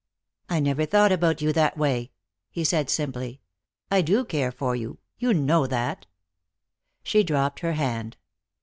"I 0.49 0.59
never 0.59 0.87
thought 0.87 1.11
about 1.11 1.43
you 1.43 1.53
that 1.53 1.77
way," 1.77 2.11
he 2.49 2.63
said, 2.63 2.89
simply. 2.89 3.39
"I 3.91 4.01
do 4.01 4.25
care 4.25 4.51
for 4.51 4.75
you. 4.75 4.97
You 5.19 5.31
know 5.31 5.67
that." 5.67 6.07
She 7.03 7.21
dropped 7.23 7.59
her 7.59 7.73
hand. 7.73 8.17